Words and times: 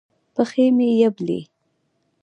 پښې 0.35 0.65
مې 0.75 0.89
یبلي 1.05 1.39